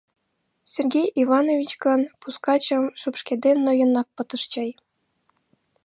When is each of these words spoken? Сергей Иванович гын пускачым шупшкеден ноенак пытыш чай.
Сергей 0.73 1.07
Иванович 1.21 1.71
гын 1.85 2.01
пускачым 2.21 2.83
шупшкеден 2.99 3.57
ноенак 3.65 4.07
пытыш 4.15 4.43
чай. 4.51 4.69